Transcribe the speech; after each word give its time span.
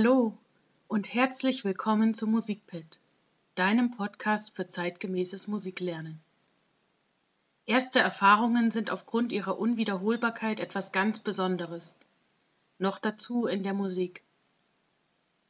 Hallo 0.00 0.32
und 0.88 1.12
herzlich 1.12 1.62
willkommen 1.62 2.14
zu 2.14 2.26
Musikpad, 2.26 2.98
deinem 3.54 3.90
Podcast 3.90 4.56
für 4.56 4.66
zeitgemäßes 4.66 5.46
Musiklernen. 5.46 6.22
Erste 7.66 7.98
Erfahrungen 7.98 8.70
sind 8.70 8.90
aufgrund 8.90 9.30
ihrer 9.30 9.58
Unwiederholbarkeit 9.58 10.58
etwas 10.58 10.92
ganz 10.92 11.18
Besonderes, 11.18 11.96
noch 12.78 12.98
dazu 12.98 13.44
in 13.44 13.62
der 13.62 13.74
Musik. 13.74 14.24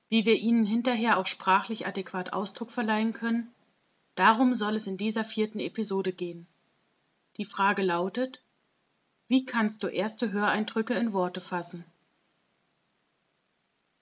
Wie 0.09 0.25
wir 0.25 0.35
ihnen 0.35 0.67
hinterher 0.67 1.19
auch 1.19 1.29
sprachlich 1.29 1.87
adäquat 1.87 2.33
Ausdruck 2.33 2.73
verleihen 2.73 3.13
können, 3.13 3.53
darum 4.17 4.57
soll 4.57 4.75
es 4.75 4.89
in 4.89 4.97
dieser 4.97 5.25
vierten 5.25 5.61
Episode 5.61 6.13
gehen. 6.13 6.49
Die 7.37 7.45
Frage 7.45 7.83
lautet, 7.83 8.43
wie 9.29 9.45
kannst 9.45 9.85
du 9.85 9.87
erste 9.87 10.33
Höreindrücke 10.33 10.95
in 10.95 11.13
Worte 11.13 11.41
fassen? 11.41 11.85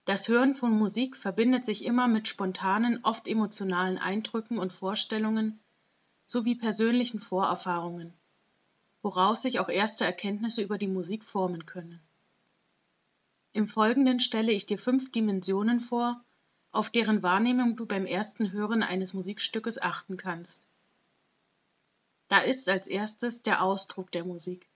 Das 0.08 0.26
Hören 0.26 0.56
von 0.56 0.70
Musik 0.72 1.18
verbindet 1.18 1.66
sich 1.66 1.84
immer 1.84 2.08
mit 2.08 2.28
spontanen, 2.28 3.04
oft 3.04 3.28
emotionalen 3.28 3.98
Eindrücken 3.98 4.58
und 4.58 4.72
Vorstellungen 4.72 5.60
sowie 6.24 6.54
persönlichen 6.54 7.20
Vorerfahrungen, 7.20 8.14
woraus 9.02 9.42
sich 9.42 9.60
auch 9.60 9.68
erste 9.68 10.06
Erkenntnisse 10.06 10.62
über 10.62 10.78
die 10.78 10.88
Musik 10.88 11.24
formen 11.24 11.66
können. 11.66 12.00
Im 13.52 13.68
Folgenden 13.68 14.18
stelle 14.18 14.50
ich 14.50 14.64
dir 14.64 14.78
fünf 14.78 15.12
Dimensionen 15.12 15.78
vor, 15.78 16.24
auf 16.72 16.88
deren 16.88 17.22
Wahrnehmung 17.22 17.76
du 17.76 17.84
beim 17.84 18.06
ersten 18.06 18.50
Hören 18.50 18.82
eines 18.82 19.12
Musikstückes 19.12 19.78
achten 19.78 20.16
kannst. 20.16 20.66
Da 22.28 22.38
ist 22.38 22.70
als 22.70 22.86
erstes 22.86 23.42
der 23.42 23.62
Ausdruck 23.62 24.10
der 24.12 24.24
Musik. 24.24 24.70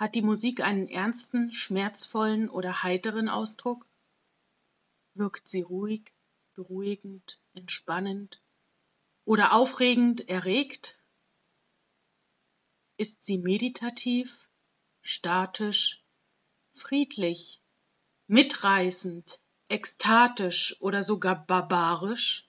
Hat 0.00 0.14
die 0.14 0.22
Musik 0.22 0.62
einen 0.62 0.88
ernsten, 0.88 1.52
schmerzvollen 1.52 2.48
oder 2.48 2.82
heiteren 2.82 3.28
Ausdruck? 3.28 3.86
Wirkt 5.12 5.46
sie 5.46 5.60
ruhig, 5.60 6.14
beruhigend, 6.54 7.38
entspannend 7.52 8.40
oder 9.26 9.52
aufregend, 9.52 10.26
erregt? 10.26 10.98
Ist 12.96 13.24
sie 13.24 13.36
meditativ, 13.36 14.48
statisch, 15.02 16.02
friedlich, 16.72 17.60
mitreißend, 18.26 19.38
ekstatisch 19.68 20.80
oder 20.80 21.02
sogar 21.02 21.44
barbarisch? 21.44 22.48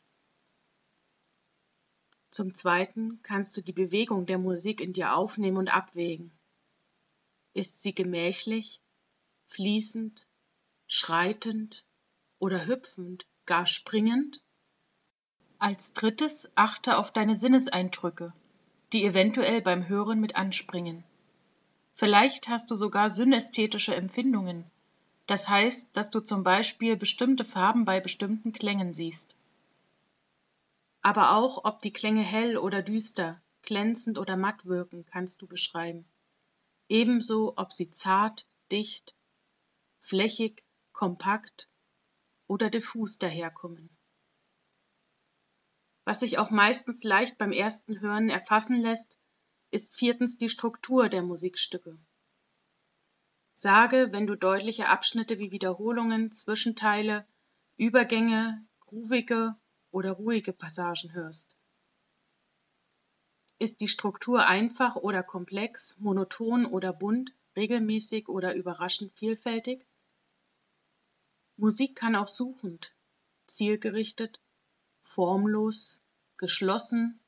Zum 2.30 2.54
Zweiten 2.54 3.22
kannst 3.24 3.58
du 3.58 3.62
die 3.62 3.74
Bewegung 3.74 4.26
der 4.26 4.38
Musik 4.38 4.80
in 4.80 4.94
dir 4.94 5.16
aufnehmen 5.16 5.58
und 5.58 5.68
abwägen. 5.68 6.32
Ist 7.54 7.82
sie 7.82 7.94
gemächlich, 7.94 8.80
fließend, 9.48 10.26
schreitend 10.88 11.84
oder 12.40 12.66
hüpfend, 12.66 13.26
gar 13.46 13.68
springend? 13.68 14.42
Als 15.60 15.92
drittes 15.92 16.50
achte 16.56 16.98
auf 16.98 17.12
deine 17.12 17.36
Sinneseindrücke, 17.36 18.32
die 18.94 19.04
eventuell 19.04 19.62
beim 19.62 19.90
Hören 19.90 20.22
mit 20.22 20.38
anspringen. 20.38 21.04
Vielleicht 21.94 22.48
hast 22.48 22.72
du 22.72 22.76
sogar 22.76 23.10
synästhetische 23.10 23.96
Empfindungen, 23.96 24.64
das 25.28 25.50
heißt, 25.50 25.98
dass 25.98 26.10
du 26.10 26.22
zum 26.22 26.44
Beispiel 26.44 26.96
bestimmte 26.96 27.44
Farben 27.44 27.84
bei 27.84 28.00
bestimmten 28.00 28.54
Klängen 28.54 28.94
siehst. 28.94 29.36
Aber 31.02 31.36
auch, 31.36 31.66
ob 31.66 31.82
die 31.82 31.92
Klänge 31.92 32.24
hell 32.24 32.58
oder 32.58 32.82
düster, 32.82 33.42
glänzend 33.62 34.18
oder 34.20 34.38
matt 34.38 34.66
wirken, 34.66 35.06
kannst 35.06 35.42
du 35.42 35.48
beschreiben 35.48 36.06
ebenso 36.92 37.54
ob 37.56 37.72
sie 37.72 37.90
zart, 37.90 38.46
dicht, 38.70 39.16
flächig, 40.00 40.66
kompakt 40.92 41.70
oder 42.48 42.70
diffus 42.70 43.18
daherkommen. 43.18 43.90
Was 46.04 46.20
sich 46.20 46.38
auch 46.38 46.52
meistens 46.52 47.06
leicht 47.06 47.38
beim 47.38 47.54
ersten 47.54 48.02
Hören 48.02 48.30
erfassen 48.30 48.76
lässt, 48.76 49.18
ist 49.72 49.96
viertens 49.96 50.38
die 50.38 50.50
Struktur 50.50 51.08
der 51.08 51.22
Musikstücke. 51.22 51.98
Sage, 53.54 54.10
wenn 54.12 54.28
du 54.28 54.36
deutliche 54.36 54.90
Abschnitte 54.90 55.40
wie 55.40 55.52
Wiederholungen, 55.52 56.30
Zwischenteile, 56.32 57.26
Übergänge, 57.78 58.66
groovige 58.82 59.56
oder 59.92 60.12
ruhige 60.12 60.52
Passagen 60.52 61.14
hörst. 61.14 61.56
Ist 63.62 63.82
die 63.82 63.88
Struktur 63.88 64.48
einfach 64.48 64.96
oder 64.96 65.22
komplex, 65.22 65.96
monoton 66.00 66.66
oder 66.66 66.92
bunt, 66.92 67.32
regelmäßig 67.56 68.28
oder 68.28 68.56
überraschend 68.56 69.14
vielfältig? 69.14 69.86
Musik 71.58 71.96
kann 71.96 72.16
auch 72.16 72.28
suchend, 72.28 72.92
zielgerichtet, 73.46 74.42
formlos, 75.04 76.02
geschlossen, 76.38 77.20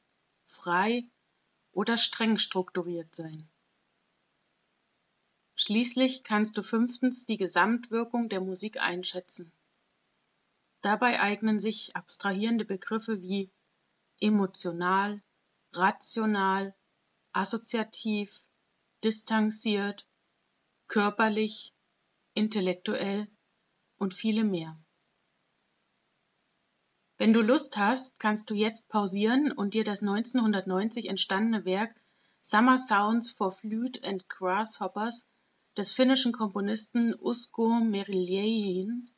frei 0.44 1.06
oder 1.72 1.98
streng 1.98 2.40
strukturiert 2.40 3.14
sein. 3.14 3.48
Schließlich 5.54 6.24
kannst 6.24 6.58
du 6.58 6.64
fünftens 6.64 7.28
die 7.28 7.38
Gesamtwirkung 7.38 8.28
der 8.28 8.42
Musik 8.42 8.82
einschätzen. 8.82 9.52
Dabei 10.82 11.22
eignen 11.22 11.60
sich 11.60 11.96
abstrahierende 11.96 12.66
Begriffe 12.66 13.22
wie 13.22 13.52
emotional, 14.20 15.22
rational, 15.74 16.76
assoziativ, 17.32 18.44
distanziert, 19.04 20.08
körperlich, 20.88 21.74
intellektuell 22.34 23.28
und 23.98 24.14
viele 24.14 24.44
mehr. 24.44 24.80
Wenn 27.18 27.34
du 27.34 27.42
Lust 27.42 27.78
hast, 27.78 28.20
kannst 28.20 28.50
du 28.50 28.54
jetzt 28.56 28.90
pausieren 28.90 29.52
und 29.52 29.76
dir 29.76 29.84
das 29.84 30.02
1990 30.02 31.08
entstandene 31.08 31.64
Werk 31.64 31.96
Summer 32.42 32.78
Sounds 32.78 33.32
for 33.32 33.52
Flute 33.52 34.04
and 34.04 34.28
Grasshoppers 34.28 35.28
des 35.78 35.94
finnischen 35.94 36.34
Komponisten 36.34 37.16
Usko 37.18 37.80
Meriljärven, 37.80 39.16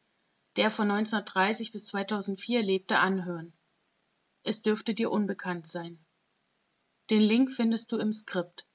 der 0.56 0.70
von 0.70 0.92
1930 0.92 1.72
bis 1.72 1.88
2004 1.88 2.62
lebte, 2.62 3.00
anhören. 3.00 3.54
Es 4.44 4.62
dürfte 4.62 4.94
dir 4.94 5.10
unbekannt 5.10 5.66
sein. 5.66 6.05
Den 7.12 7.22
Link 7.22 7.54
findest 7.54 7.92
du 7.92 7.98
im 7.98 8.12
Skript. 8.12 8.66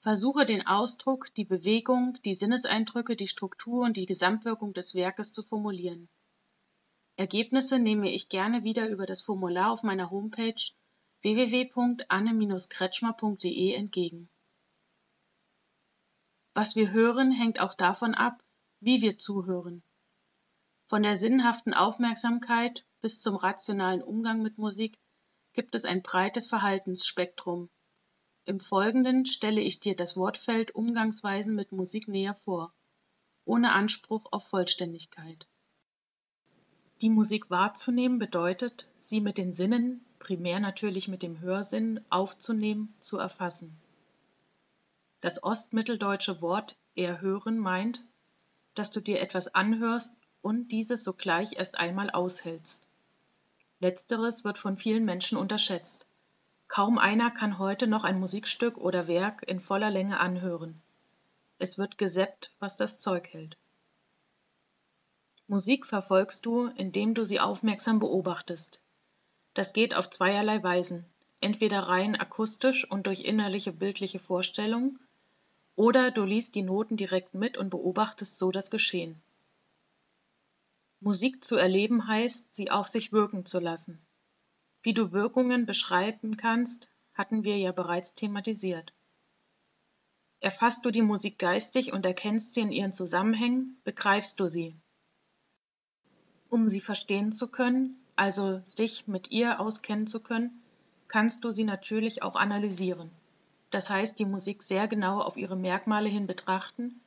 Versuche 0.00 0.46
den 0.46 0.64
Ausdruck, 0.64 1.34
die 1.34 1.44
Bewegung, 1.44 2.16
die 2.24 2.34
Sinneseindrücke, 2.34 3.16
die 3.16 3.26
Struktur 3.26 3.84
und 3.84 3.96
die 3.96 4.06
Gesamtwirkung 4.06 4.72
des 4.72 4.94
Werkes 4.94 5.32
zu 5.32 5.42
formulieren. 5.42 6.08
Ergebnisse 7.16 7.80
nehme 7.80 8.12
ich 8.12 8.28
gerne 8.28 8.62
wieder 8.62 8.88
über 8.88 9.06
das 9.06 9.22
Formular 9.22 9.72
auf 9.72 9.82
meiner 9.82 10.10
Homepage 10.10 10.54
www.anne-kretschmer.de 11.22 13.72
entgegen. 13.72 14.28
Was 16.54 16.76
wir 16.76 16.92
hören, 16.92 17.32
hängt 17.32 17.58
auch 17.58 17.74
davon 17.74 18.14
ab, 18.14 18.40
wie 18.78 19.02
wir 19.02 19.18
zuhören. 19.18 19.82
Von 20.86 21.02
der 21.02 21.16
sinnhaften 21.16 21.74
Aufmerksamkeit 21.74 22.86
bis 23.00 23.20
zum 23.20 23.34
rationalen 23.34 24.02
Umgang 24.02 24.42
mit 24.42 24.58
Musik 24.58 24.96
gibt 25.56 25.74
es 25.74 25.86
ein 25.86 26.02
breites 26.02 26.46
Verhaltensspektrum. 26.46 27.70
Im 28.44 28.60
Folgenden 28.60 29.24
stelle 29.24 29.62
ich 29.62 29.80
dir 29.80 29.96
das 29.96 30.14
Wortfeld 30.16 30.74
Umgangsweisen 30.74 31.54
mit 31.54 31.72
Musik 31.72 32.08
näher 32.08 32.34
vor, 32.34 32.74
ohne 33.46 33.72
Anspruch 33.72 34.26
auf 34.32 34.46
Vollständigkeit. 34.46 35.48
Die 37.00 37.08
Musik 37.08 37.50
wahrzunehmen 37.50 38.18
bedeutet, 38.18 38.86
sie 38.98 39.22
mit 39.22 39.38
den 39.38 39.54
Sinnen, 39.54 40.04
primär 40.18 40.60
natürlich 40.60 41.08
mit 41.08 41.22
dem 41.22 41.40
Hörsinn, 41.40 42.04
aufzunehmen, 42.10 42.94
zu 43.00 43.18
erfassen. 43.18 43.74
Das 45.22 45.42
ostmitteldeutsche 45.42 46.42
Wort 46.42 46.76
erhören 46.94 47.58
meint, 47.58 48.02
dass 48.74 48.90
du 48.92 49.00
dir 49.00 49.20
etwas 49.22 49.54
anhörst 49.54 50.12
und 50.42 50.68
dieses 50.68 51.02
sogleich 51.02 51.56
erst 51.56 51.78
einmal 51.78 52.10
aushältst. 52.10 52.85
Letzteres 53.78 54.44
wird 54.44 54.58
von 54.58 54.76
vielen 54.76 55.04
Menschen 55.04 55.36
unterschätzt. 55.36 56.06
Kaum 56.68 56.98
einer 56.98 57.30
kann 57.30 57.58
heute 57.58 57.86
noch 57.86 58.04
ein 58.04 58.18
Musikstück 58.18 58.78
oder 58.78 59.06
Werk 59.06 59.42
in 59.48 59.60
voller 59.60 59.90
Länge 59.90 60.18
anhören. 60.18 60.80
Es 61.58 61.78
wird 61.78 61.98
gesäppt, 61.98 62.52
was 62.58 62.76
das 62.76 62.98
Zeug 62.98 63.28
hält. 63.28 63.56
Musik 65.46 65.86
verfolgst 65.86 66.44
du, 66.44 66.66
indem 66.76 67.14
du 67.14 67.24
sie 67.24 67.38
aufmerksam 67.38 68.00
beobachtest. 68.00 68.80
Das 69.54 69.72
geht 69.72 69.94
auf 69.94 70.10
zweierlei 70.10 70.62
Weisen, 70.62 71.06
entweder 71.40 71.80
rein 71.80 72.16
akustisch 72.16 72.90
und 72.90 73.06
durch 73.06 73.20
innerliche 73.20 73.72
bildliche 73.72 74.18
Vorstellung, 74.18 74.98
oder 75.76 76.10
du 76.10 76.24
liest 76.24 76.54
die 76.54 76.62
Noten 76.62 76.96
direkt 76.96 77.34
mit 77.34 77.58
und 77.58 77.70
beobachtest 77.70 78.38
so 78.38 78.50
das 78.50 78.70
Geschehen. 78.70 79.22
Musik 81.00 81.44
zu 81.44 81.56
erleben 81.56 82.06
heißt, 82.06 82.54
sie 82.54 82.70
auf 82.70 82.88
sich 82.88 83.12
wirken 83.12 83.44
zu 83.44 83.60
lassen. 83.60 84.00
Wie 84.82 84.94
du 84.94 85.12
Wirkungen 85.12 85.66
beschreiben 85.66 86.36
kannst, 86.36 86.88
hatten 87.14 87.44
wir 87.44 87.58
ja 87.58 87.72
bereits 87.72 88.14
thematisiert. 88.14 88.92
Erfasst 90.40 90.84
du 90.84 90.90
die 90.90 91.02
Musik 91.02 91.38
geistig 91.38 91.92
und 91.92 92.06
erkennst 92.06 92.54
sie 92.54 92.60
in 92.60 92.72
ihren 92.72 92.92
Zusammenhängen, 92.92 93.80
begreifst 93.84 94.38
du 94.38 94.46
sie. 94.46 94.76
Um 96.48 96.68
sie 96.68 96.80
verstehen 96.80 97.32
zu 97.32 97.50
können, 97.50 97.98
also 98.16 98.60
sich 98.64 99.06
mit 99.06 99.30
ihr 99.30 99.60
auskennen 99.60 100.06
zu 100.06 100.20
können, 100.20 100.62
kannst 101.08 101.44
du 101.44 101.50
sie 101.50 101.64
natürlich 101.64 102.22
auch 102.22 102.36
analysieren. 102.36 103.10
Das 103.70 103.90
heißt, 103.90 104.18
die 104.18 104.24
Musik 104.24 104.62
sehr 104.62 104.88
genau 104.88 105.20
auf 105.20 105.36
ihre 105.36 105.56
Merkmale 105.56 106.08
hin 106.08 106.26
betrachten 106.26 107.00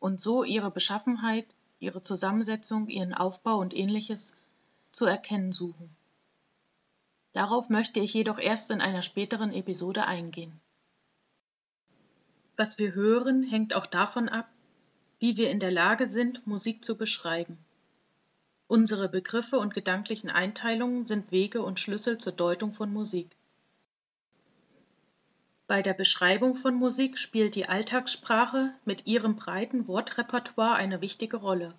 und 0.00 0.20
so 0.20 0.44
ihre 0.44 0.70
Beschaffenheit, 0.70 1.46
ihre 1.80 2.02
Zusammensetzung, 2.02 2.88
ihren 2.88 3.14
Aufbau 3.14 3.56
und 3.56 3.74
ähnliches 3.74 4.42
zu 4.90 5.06
erkennen 5.06 5.52
suchen. 5.52 5.90
Darauf 7.32 7.68
möchte 7.68 8.00
ich 8.00 8.14
jedoch 8.14 8.38
erst 8.38 8.70
in 8.70 8.80
einer 8.80 9.02
späteren 9.02 9.52
Episode 9.52 10.06
eingehen. 10.06 10.60
Was 12.56 12.78
wir 12.78 12.94
hören, 12.94 13.44
hängt 13.44 13.74
auch 13.74 13.86
davon 13.86 14.28
ab, 14.28 14.48
wie 15.20 15.36
wir 15.36 15.50
in 15.50 15.60
der 15.60 15.70
Lage 15.70 16.08
sind, 16.08 16.46
Musik 16.46 16.84
zu 16.84 16.96
beschreiben. 16.96 17.58
Unsere 18.66 19.08
Begriffe 19.08 19.58
und 19.58 19.72
gedanklichen 19.72 20.30
Einteilungen 20.30 21.06
sind 21.06 21.30
Wege 21.30 21.62
und 21.62 21.80
Schlüssel 21.80 22.18
zur 22.18 22.32
Deutung 22.32 22.70
von 22.70 22.92
Musik. 22.92 23.37
Bei 25.68 25.82
der 25.82 25.92
Beschreibung 25.92 26.56
von 26.56 26.76
Musik 26.76 27.18
spielt 27.18 27.54
die 27.54 27.68
Alltagssprache 27.68 28.74
mit 28.86 29.06
ihrem 29.06 29.36
breiten 29.36 29.86
Wortrepertoire 29.86 30.76
eine 30.76 31.02
wichtige 31.02 31.36
Rolle. 31.36 31.74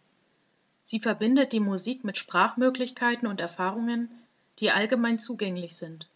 Sie 0.84 1.00
verbindet 1.00 1.54
die 1.54 1.60
Musik 1.60 2.04
mit 2.04 2.16
Sprachmöglichkeiten 2.16 3.28
und 3.28 3.42
Erfahrungen, 3.42 4.12
die 4.60 4.70
allgemein 4.70 5.18
zugänglich 5.18 5.76
sind. 5.76 6.08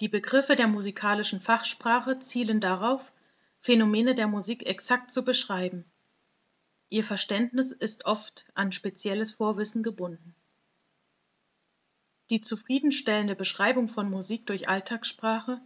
Die 0.00 0.08
Begriffe 0.08 0.54
der 0.54 0.66
musikalischen 0.66 1.40
Fachsprache 1.40 2.18
zielen 2.18 2.60
darauf, 2.60 3.10
Phänomene 3.62 4.14
der 4.14 4.28
Musik 4.28 4.66
exakt 4.66 5.10
zu 5.10 5.24
beschreiben. 5.24 5.86
Ihr 6.90 7.04
Verständnis 7.04 7.72
ist 7.72 8.04
oft 8.04 8.44
an 8.52 8.70
spezielles 8.72 9.32
Vorwissen 9.32 9.82
gebunden. 9.82 10.34
Die 12.28 12.42
zufriedenstellende 12.42 13.34
Beschreibung 13.34 13.88
von 13.88 14.10
Musik 14.10 14.44
durch 14.44 14.68
Alltagssprache 14.68 15.62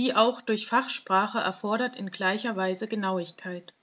wie 0.00 0.14
auch 0.14 0.40
durch 0.40 0.66
Fachsprache 0.66 1.40
erfordert 1.40 1.94
in 1.94 2.10
gleicher 2.10 2.56
Weise 2.56 2.88
Genauigkeit. 2.88 3.74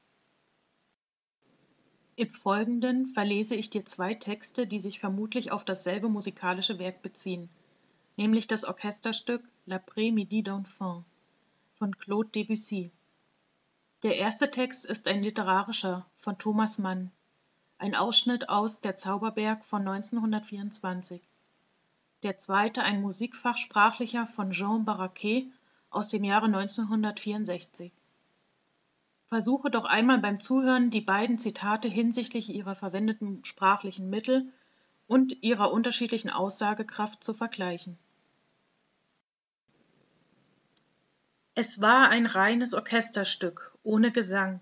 Im 2.15 2.31
Folgenden 2.31 3.05
verlese 3.13 3.53
ich 3.53 3.69
dir 3.69 3.85
zwei 3.85 4.15
Texte, 4.15 4.65
die 4.65 4.79
sich 4.79 4.99
vermutlich 4.99 5.51
auf 5.51 5.63
dasselbe 5.63 6.09
musikalische 6.09 6.79
Werk 6.79 7.03
beziehen, 7.03 7.49
nämlich 8.15 8.47
das 8.47 8.65
Orchesterstück 8.65 9.47
L'après-midi 9.67 10.41
d'enfant 10.41 11.03
von 11.77 11.95
Claude 11.95 12.29
Debussy. 12.29 12.89
Der 14.01 14.15
erste 14.15 14.49
Text 14.49 14.87
ist 14.87 15.07
ein 15.07 15.21
literarischer 15.21 16.07
von 16.15 16.39
Thomas 16.39 16.79
Mann, 16.79 17.11
ein 17.77 17.93
Ausschnitt 17.93 18.49
aus 18.49 18.81
Der 18.81 18.97
Zauberberg 18.97 19.63
von 19.63 19.87
1924. 19.87 21.21
Der 22.23 22.39
zweite 22.39 22.81
ein 22.81 23.03
musikfachsprachlicher 23.03 24.25
von 24.25 24.49
Jean 24.49 24.83
Barraquet 24.83 25.51
aus 25.97 26.09
dem 26.09 26.23
Jahre 26.23 26.45
1964. 26.45 27.91
Versuche 29.25 29.71
doch 29.71 29.85
einmal 29.85 30.19
beim 30.19 30.39
Zuhören 30.39 30.91
die 30.91 31.01
beiden 31.01 31.39
Zitate 31.39 31.87
hinsichtlich 31.87 32.49
ihrer 32.49 32.75
verwendeten 32.75 33.43
sprachlichen 33.43 34.09
Mittel 34.09 34.53
und 35.07 35.41
ihrer 35.41 35.71
unterschiedlichen 35.71 36.29
Aussagekraft 36.29 37.23
zu 37.23 37.33
vergleichen. 37.33 37.97
Es 41.55 41.81
war 41.81 42.09
ein 42.09 42.27
reines 42.27 42.75
Orchesterstück 42.75 43.75
ohne 43.81 44.11
Gesang, 44.11 44.59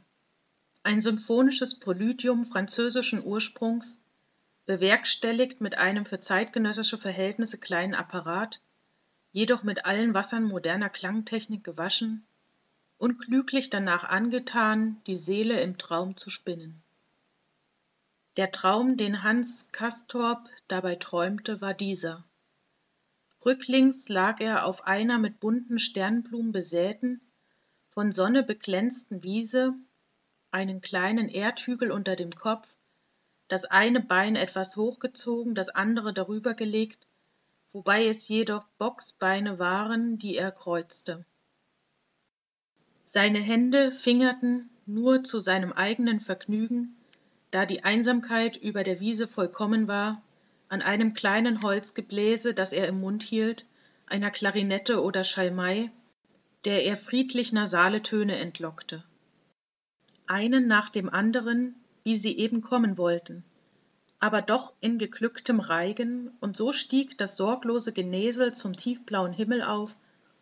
ein 0.83 1.01
symphonisches 1.01 1.79
Präludium 1.79 2.45
französischen 2.45 3.21
Ursprungs, 3.21 4.01
bewerkstelligt 4.65 5.59
mit 5.59 5.77
einem 5.77 6.05
für 6.05 6.21
zeitgenössische 6.21 6.97
Verhältnisse 6.97 7.59
kleinen 7.59 7.93
Apparat, 7.93 8.61
jedoch 9.35 9.63
mit 9.63 9.83
allen 9.85 10.13
Wassern 10.13 10.45
moderner 10.45 10.87
Klangtechnik 10.87 11.61
gewaschen 11.61 12.25
und 12.97 13.19
klüglich 13.19 13.69
danach 13.69 14.05
angetan, 14.05 15.01
die 15.07 15.17
Seele 15.17 15.59
im 15.59 15.77
Traum 15.77 16.15
zu 16.15 16.29
spinnen. 16.29 16.81
Der 18.37 18.53
Traum, 18.53 18.95
den 18.95 19.23
Hans 19.23 19.73
Castorp 19.73 20.47
dabei 20.69 20.95
träumte, 20.95 21.59
war 21.59 21.73
dieser. 21.73 22.23
Rücklings 23.45 24.07
lag 24.07 24.39
er 24.39 24.65
auf 24.65 24.87
einer 24.87 25.17
mit 25.17 25.41
bunten 25.41 25.79
Sternblumen 25.79 26.53
besäten, 26.53 27.19
von 27.89 28.13
Sonne 28.13 28.41
beglänzten 28.41 29.25
Wiese, 29.25 29.73
einen 30.51 30.79
kleinen 30.79 31.27
Erdhügel 31.27 31.91
unter 31.91 32.15
dem 32.15 32.31
Kopf, 32.31 32.77
das 33.49 33.65
eine 33.65 33.99
Bein 33.99 34.37
etwas 34.37 34.77
hochgezogen, 34.77 35.55
das 35.55 35.67
andere 35.67 36.13
darüber 36.13 36.53
gelegt 36.53 37.05
wobei 37.75 38.05
es 38.05 38.29
jedoch 38.29 38.65
Bocksbeine 38.77 39.59
waren, 39.59 40.17
die 40.17 40.37
er 40.37 40.49
kreuzte. 40.49 41.25
Seine 43.03 43.39
Hände 43.39 43.91
fingerten 43.91 44.69
nur 44.85 45.25
zu 45.25 45.41
seinem 45.41 45.73
eigenen 45.73 46.21
Vergnügen, 46.21 46.95
da 47.51 47.65
die 47.65 47.83
Einsamkeit 47.83 48.55
über 48.55 48.83
der 48.83 49.01
Wiese 49.01 49.27
vollkommen 49.27 49.89
war, 49.89 50.21
an 50.69 50.81
einem 50.81 51.13
kleinen 51.13 51.63
Holzgebläse, 51.63 52.53
das 52.53 52.71
er 52.71 52.87
im 52.87 53.01
Mund 53.01 53.23
hielt, 53.23 53.65
einer 54.05 54.31
Klarinette 54.31 55.03
oder 55.03 55.25
Schalmei, 55.25 55.91
der 56.63 56.85
er 56.85 56.95
friedlich 56.95 57.51
nasale 57.51 58.01
Töne 58.01 58.37
entlockte. 58.37 59.03
Einen 60.27 60.67
nach 60.67 60.89
dem 60.89 61.09
anderen, 61.09 61.75
wie 62.03 62.15
sie 62.15 62.37
eben 62.37 62.61
kommen 62.61 62.97
wollten 62.97 63.43
aber 64.19 64.41
doch 64.41 64.73
in 64.79 64.97
geglücktem 64.97 65.59
Reigen, 65.59 66.31
und 66.39 66.55
so 66.55 66.71
stieg 66.71 67.17
das 67.17 67.37
sorglose 67.37 67.91
Genesel 67.91 68.53
zum 68.53 68.75
tiefblauen 68.75 69.33
Himmel 69.33 69.61
auf, 69.61 69.97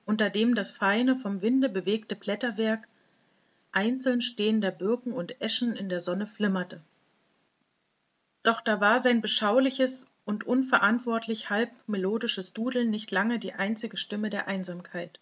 unter 0.05 0.29
dem 0.29 0.55
das 0.55 0.71
feine, 0.71 1.15
vom 1.15 1.41
Winde 1.41 1.69
bewegte 1.69 2.15
Blätterwerk 2.15 2.87
einzeln 3.71 4.21
stehender 4.21 4.71
Birken 4.71 5.11
und 5.11 5.41
Eschen 5.41 5.75
in 5.75 5.89
der 5.89 5.99
Sonne 5.99 6.27
flimmerte. 6.27 6.81
Doch 8.43 8.61
da 8.61 8.79
war 8.79 8.99
sein 8.99 9.21
beschauliches 9.21 10.11
und 10.25 10.45
unverantwortlich 10.45 11.49
halb 11.49 11.71
melodisches 11.87 12.53
Dudeln 12.53 12.89
nicht 12.89 13.11
lange 13.11 13.39
die 13.39 13.53
einzige 13.53 13.97
Stimme 13.97 14.29
der 14.29 14.47
Einsamkeit. 14.47 15.19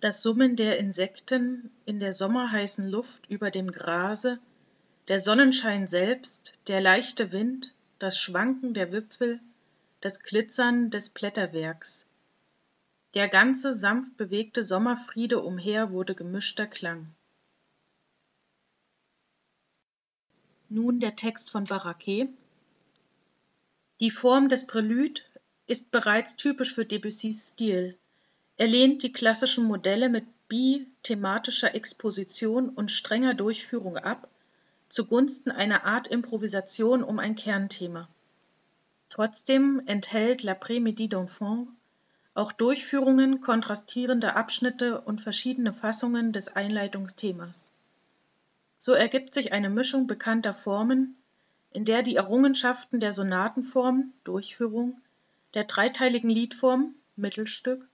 Das 0.00 0.22
Summen 0.22 0.54
der 0.54 0.78
Insekten 0.78 1.70
in 1.84 1.98
der 1.98 2.12
sommerheißen 2.12 2.88
Luft 2.88 3.28
über 3.28 3.50
dem 3.50 3.70
Grase 3.70 4.38
der 5.08 5.20
Sonnenschein 5.20 5.86
selbst, 5.86 6.52
der 6.66 6.82
leichte 6.82 7.32
Wind, 7.32 7.72
das 7.98 8.18
Schwanken 8.18 8.74
der 8.74 8.92
Wipfel, 8.92 9.40
das 10.02 10.22
Glitzern 10.22 10.90
des 10.90 11.08
Blätterwerks. 11.08 12.06
Der 13.14 13.26
ganze 13.26 13.72
sanft 13.72 14.18
bewegte 14.18 14.62
Sommerfriede 14.62 15.42
umher 15.42 15.92
wurde 15.92 16.14
gemischter 16.14 16.66
Klang. 16.66 17.14
Nun 20.68 21.00
der 21.00 21.16
Text 21.16 21.50
von 21.50 21.64
Barraquet. 21.64 22.28
Die 24.00 24.10
Form 24.10 24.50
des 24.50 24.66
Prälude 24.66 25.22
ist 25.66 25.90
bereits 25.90 26.36
typisch 26.36 26.74
für 26.74 26.84
Debussys 26.84 27.48
Stil. 27.54 27.96
Er 28.58 28.66
lehnt 28.66 29.02
die 29.02 29.12
klassischen 29.12 29.64
Modelle 29.64 30.10
mit 30.10 30.26
bi-thematischer 30.48 31.74
Exposition 31.74 32.68
und 32.68 32.90
strenger 32.90 33.32
Durchführung 33.32 33.96
ab 33.96 34.28
zugunsten 34.88 35.50
einer 35.50 35.84
Art 35.84 36.08
Improvisation 36.08 37.02
um 37.02 37.18
ein 37.18 37.34
Kernthema. 37.34 38.08
Trotzdem 39.08 39.82
enthält 39.86 40.42
L'après-midi 40.42 41.08
d'enfant 41.08 41.66
auch 42.34 42.52
Durchführungen 42.52 43.40
kontrastierender 43.40 44.36
Abschnitte 44.36 45.00
und 45.00 45.20
verschiedene 45.20 45.72
Fassungen 45.72 46.32
des 46.32 46.54
Einleitungsthemas. 46.54 47.72
So 48.78 48.92
ergibt 48.92 49.34
sich 49.34 49.52
eine 49.52 49.68
Mischung 49.68 50.06
bekannter 50.06 50.52
Formen, 50.52 51.16
in 51.72 51.84
der 51.84 52.02
die 52.02 52.14
Errungenschaften 52.14 53.00
der 53.00 53.12
Sonatenform 53.12 54.12
Durchführung, 54.22 55.00
der 55.54 55.64
dreiteiligen 55.64 56.30
Liedform 56.30 56.94
Mittelstück 57.16 57.88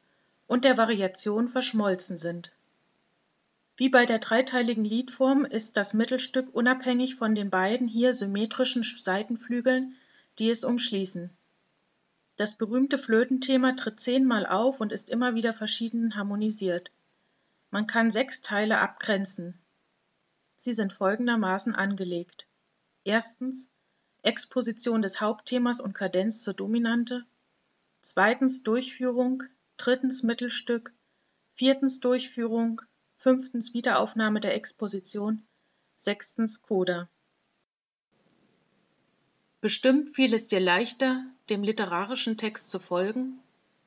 und 0.46 0.64
der 0.64 0.76
Variation 0.76 1.48
verschmolzen 1.48 2.18
sind 2.18 2.52
wie 3.76 3.88
bei 3.88 4.06
der 4.06 4.20
dreiteiligen 4.20 4.84
Liedform 4.84 5.44
ist 5.44 5.76
das 5.76 5.94
Mittelstück 5.94 6.54
unabhängig 6.54 7.16
von 7.16 7.34
den 7.34 7.50
beiden 7.50 7.88
hier 7.88 8.14
symmetrischen 8.14 8.84
Seitenflügeln, 8.84 9.96
die 10.38 10.50
es 10.50 10.64
umschließen. 10.64 11.30
Das 12.36 12.56
berühmte 12.56 12.98
Flötenthema 12.98 13.72
tritt 13.72 14.00
zehnmal 14.00 14.46
auf 14.46 14.80
und 14.80 14.92
ist 14.92 15.10
immer 15.10 15.34
wieder 15.34 15.52
verschieden 15.52 16.16
harmonisiert. 16.16 16.90
Man 17.70 17.86
kann 17.86 18.10
sechs 18.10 18.42
Teile 18.42 18.78
abgrenzen. 18.78 19.58
Sie 20.56 20.72
sind 20.72 20.92
folgendermaßen 20.92 21.74
angelegt. 21.74 22.46
Erstens 23.04 23.70
Exposition 24.22 25.02
des 25.02 25.20
Hauptthemas 25.20 25.80
und 25.80 25.92
Kadenz 25.92 26.42
zur 26.42 26.54
Dominante. 26.54 27.24
Zweitens 28.00 28.62
Durchführung. 28.62 29.42
Drittens 29.76 30.22
Mittelstück. 30.22 30.92
Viertens 31.54 32.00
Durchführung 32.00 32.80
fünftens 33.24 33.72
Wiederaufnahme 33.72 34.38
der 34.38 34.54
Exposition, 34.54 35.46
sechstens 35.96 36.60
Coda. 36.60 37.08
Bestimmt 39.62 40.14
fiel 40.14 40.34
es 40.34 40.48
dir 40.48 40.60
leichter, 40.60 41.24
dem 41.48 41.62
literarischen 41.62 42.36
Text 42.36 42.68
zu 42.68 42.78
folgen 42.78 43.38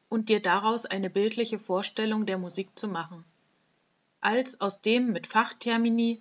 und 0.09 0.29
dir 0.29 0.41
daraus 0.41 0.87
eine 0.87 1.11
bildliche 1.11 1.59
Vorstellung 1.59 2.25
der 2.25 2.39
Musik 2.39 2.69
zu 2.79 2.87
machen, 2.87 3.23
als 4.21 4.59
aus 4.59 4.81
dem 4.81 5.11
mit 5.11 5.27
Fachtermini 5.27 6.19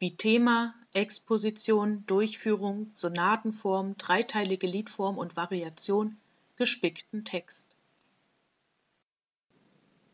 wie 0.00 0.16
Thema, 0.16 0.74
Exposition, 0.92 2.04
Durchführung, 2.06 2.90
Sonatenform, 2.92 3.96
dreiteilige 3.98 4.66
Liedform 4.66 5.16
und 5.16 5.36
Variation 5.36 6.16
gespickten 6.56 7.24
Text. 7.24 7.68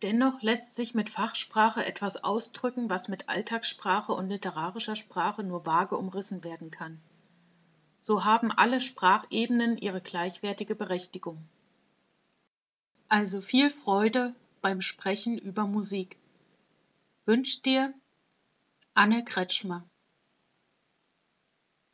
Dennoch 0.05 0.43
lässt 0.43 0.77
sich 0.77 0.95
mit 0.95 1.09
Fachsprache 1.09 1.83
etwas 1.87 2.23
ausdrücken, 2.23 2.91
was 2.91 3.09
mit 3.09 3.31
Alltagssprache 3.31 4.13
und 4.13 4.29
literarischer 4.29 4.97
Sprache 4.97 5.43
nur 5.43 5.65
vage 5.65 5.97
umrissen 5.97 6.45
werden 6.45 6.71
kann. 6.71 7.01
So 8.01 8.27
haben 8.27 8.53
alle 8.53 8.83
Sprachebenen 8.83 9.79
ihre 9.79 10.03
gleichwertige 10.03 10.75
Berechtigung. 10.75 11.49
Also 13.09 13.41
viel 13.41 13.71
Freude 13.71 14.35
beim 14.61 14.83
Sprechen 14.83 15.39
über 15.39 15.67
Musik. 15.67 16.19
Wünscht 17.25 17.65
dir 17.65 17.95
Anne 18.93 19.25
Kretschmer 19.25 19.89